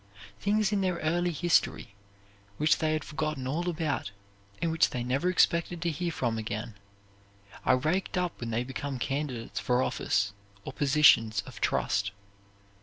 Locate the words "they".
2.79-2.93, 4.89-5.03, 8.49-8.63